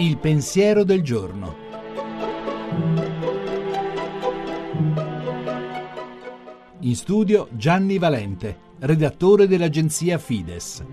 Il 0.00 0.16
pensiero 0.18 0.84
del 0.84 1.02
giorno. 1.02 1.56
In 6.78 6.94
studio 6.94 7.48
Gianni 7.50 7.98
Valente, 7.98 8.56
redattore 8.78 9.48
dell'agenzia 9.48 10.18
Fides. 10.18 10.84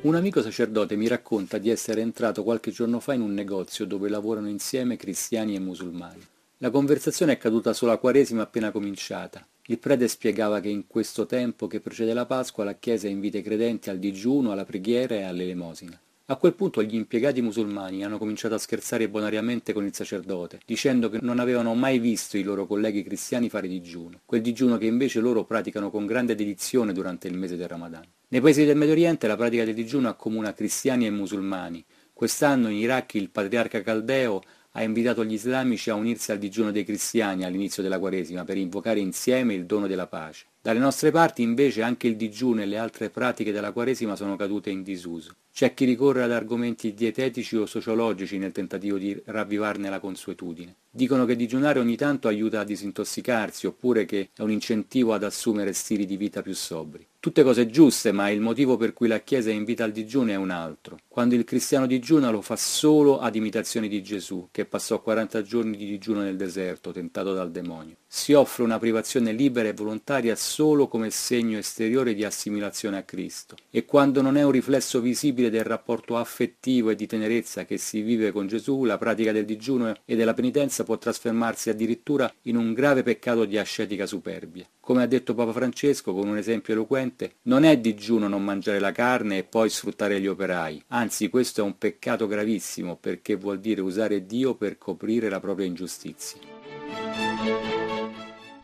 Un 0.00 0.14
amico 0.14 0.40
sacerdote 0.40 0.96
mi 0.96 1.08
racconta 1.08 1.58
di 1.58 1.68
essere 1.68 2.00
entrato 2.00 2.42
qualche 2.42 2.70
giorno 2.70 3.00
fa 3.00 3.12
in 3.12 3.20
un 3.20 3.34
negozio 3.34 3.84
dove 3.84 4.08
lavorano 4.08 4.48
insieme 4.48 4.96
cristiani 4.96 5.54
e 5.54 5.60
musulmani. 5.60 6.26
La 6.56 6.70
conversazione 6.70 7.32
è 7.32 7.36
caduta 7.36 7.74
sulla 7.74 7.98
Quaresima 7.98 8.44
appena 8.44 8.70
cominciata. 8.70 9.46
Il 9.66 9.78
prete 9.78 10.08
spiegava 10.08 10.60
che 10.60 10.70
in 10.70 10.86
questo 10.86 11.26
tempo 11.26 11.66
che 11.66 11.80
precede 11.80 12.14
la 12.14 12.24
Pasqua 12.24 12.64
la 12.64 12.76
Chiesa 12.76 13.08
invita 13.08 13.36
i 13.36 13.42
credenti 13.42 13.90
al 13.90 13.98
digiuno, 13.98 14.52
alla 14.52 14.64
preghiera 14.64 15.16
e 15.16 15.24
all'elemosina. 15.24 16.00
A 16.30 16.36
quel 16.36 16.52
punto 16.52 16.82
gli 16.82 16.94
impiegati 16.94 17.40
musulmani 17.40 18.04
hanno 18.04 18.18
cominciato 18.18 18.54
a 18.54 18.58
scherzare 18.58 19.08
bonariamente 19.08 19.72
con 19.72 19.86
il 19.86 19.94
sacerdote, 19.94 20.60
dicendo 20.66 21.08
che 21.08 21.20
non 21.22 21.38
avevano 21.38 21.74
mai 21.74 21.98
visto 21.98 22.36
i 22.36 22.42
loro 22.42 22.66
colleghi 22.66 23.02
cristiani 23.02 23.48
fare 23.48 23.66
digiuno, 23.66 24.20
quel 24.26 24.42
digiuno 24.42 24.76
che 24.76 24.84
invece 24.84 25.20
loro 25.20 25.44
praticano 25.44 25.90
con 25.90 26.04
grande 26.04 26.34
dedizione 26.34 26.92
durante 26.92 27.28
il 27.28 27.38
mese 27.38 27.56
del 27.56 27.68
Ramadan. 27.68 28.04
Nei 28.28 28.42
paesi 28.42 28.66
del 28.66 28.76
Medio 28.76 28.92
Oriente 28.92 29.26
la 29.26 29.36
pratica 29.36 29.64
del 29.64 29.72
digiuno 29.72 30.10
accomuna 30.10 30.52
cristiani 30.52 31.06
e 31.06 31.10
musulmani. 31.10 31.82
Quest'anno 32.12 32.68
in 32.68 32.76
Iraq 32.76 33.14
il 33.14 33.30
patriarca 33.30 33.80
caldeo 33.80 34.42
ha 34.78 34.82
invitato 34.84 35.24
gli 35.24 35.32
islamici 35.32 35.90
a 35.90 35.94
unirsi 35.94 36.30
al 36.30 36.38
digiuno 36.38 36.70
dei 36.70 36.84
cristiani 36.84 37.44
all'inizio 37.44 37.82
della 37.82 37.98
Quaresima 37.98 38.44
per 38.44 38.56
invocare 38.56 39.00
insieme 39.00 39.54
il 39.54 39.66
dono 39.66 39.88
della 39.88 40.06
pace. 40.06 40.46
Dalle 40.62 40.78
nostre 40.78 41.10
parti 41.10 41.42
invece 41.42 41.82
anche 41.82 42.06
il 42.06 42.14
digiuno 42.14 42.62
e 42.62 42.66
le 42.66 42.78
altre 42.78 43.10
pratiche 43.10 43.50
della 43.50 43.72
Quaresima 43.72 44.14
sono 44.14 44.36
cadute 44.36 44.70
in 44.70 44.84
disuso. 44.84 45.34
C'è 45.52 45.74
chi 45.74 45.84
ricorre 45.84 46.22
ad 46.22 46.30
argomenti 46.30 46.94
dietetici 46.94 47.56
o 47.56 47.66
sociologici 47.66 48.38
nel 48.38 48.52
tentativo 48.52 48.98
di 48.98 49.20
ravvivarne 49.24 49.90
la 49.90 49.98
consuetudine. 49.98 50.76
Dicono 50.88 51.24
che 51.24 51.34
digiunare 51.34 51.80
ogni 51.80 51.96
tanto 51.96 52.28
aiuta 52.28 52.60
a 52.60 52.64
disintossicarsi 52.64 53.66
oppure 53.66 54.04
che 54.04 54.30
è 54.32 54.42
un 54.42 54.52
incentivo 54.52 55.12
ad 55.12 55.24
assumere 55.24 55.72
stili 55.72 56.06
di 56.06 56.16
vita 56.16 56.40
più 56.40 56.54
sobri. 56.54 57.04
Tutte 57.28 57.42
cose 57.42 57.68
giuste, 57.68 58.10
ma 58.10 58.30
il 58.30 58.40
motivo 58.40 58.78
per 58.78 58.94
cui 58.94 59.06
la 59.06 59.20
Chiesa 59.20 59.50
invita 59.50 59.84
al 59.84 59.92
digiuno 59.92 60.30
è 60.30 60.34
un 60.34 60.48
altro. 60.48 60.96
Quando 61.08 61.34
il 61.34 61.44
cristiano 61.44 61.86
digiuna 61.86 62.30
lo 62.30 62.40
fa 62.40 62.56
solo 62.56 63.18
ad 63.18 63.36
imitazione 63.36 63.86
di 63.86 64.02
Gesù, 64.02 64.48
che 64.50 64.64
passò 64.64 65.02
40 65.02 65.42
giorni 65.42 65.76
di 65.76 65.84
digiuno 65.84 66.22
nel 66.22 66.38
deserto, 66.38 66.90
tentato 66.90 67.34
dal 67.34 67.50
demonio. 67.50 67.96
Si 68.06 68.32
offre 68.32 68.64
una 68.64 68.78
privazione 68.78 69.32
libera 69.32 69.68
e 69.68 69.74
volontaria 69.74 70.34
solo 70.36 70.88
come 70.88 71.10
segno 71.10 71.58
esteriore 71.58 72.14
di 72.14 72.24
assimilazione 72.24 72.96
a 72.96 73.02
Cristo. 73.02 73.56
E 73.68 73.84
quando 73.84 74.22
non 74.22 74.38
è 74.38 74.42
un 74.42 74.50
riflesso 74.50 75.02
visibile 75.02 75.50
del 75.50 75.64
rapporto 75.64 76.16
affettivo 76.16 76.88
e 76.88 76.94
di 76.94 77.06
tenerezza 77.06 77.66
che 77.66 77.76
si 77.76 78.00
vive 78.00 78.32
con 78.32 78.46
Gesù, 78.46 78.84
la 78.84 78.96
pratica 78.96 79.32
del 79.32 79.44
digiuno 79.44 79.94
e 80.06 80.16
della 80.16 80.32
penitenza 80.32 80.82
può 80.82 80.96
trasformarsi 80.96 81.68
addirittura 81.68 82.32
in 82.44 82.56
un 82.56 82.72
grave 82.72 83.02
peccato 83.02 83.44
di 83.44 83.58
ascetica 83.58 84.06
superbia. 84.06 84.66
Come 84.88 85.02
ha 85.02 85.06
detto 85.06 85.34
Papa 85.34 85.52
Francesco 85.52 86.14
con 86.14 86.28
un 86.28 86.38
esempio 86.38 86.72
eloquente, 86.72 87.34
non 87.42 87.64
è 87.64 87.76
digiuno 87.76 88.26
non 88.26 88.42
mangiare 88.42 88.78
la 88.78 88.90
carne 88.90 89.36
e 89.36 89.44
poi 89.44 89.68
sfruttare 89.68 90.18
gli 90.18 90.26
operai, 90.26 90.82
anzi 90.86 91.28
questo 91.28 91.60
è 91.60 91.64
un 91.64 91.76
peccato 91.76 92.26
gravissimo 92.26 92.96
perché 92.96 93.36
vuol 93.36 93.60
dire 93.60 93.82
usare 93.82 94.24
Dio 94.24 94.54
per 94.54 94.78
coprire 94.78 95.28
la 95.28 95.40
propria 95.40 95.66
ingiustizia. 95.66 96.40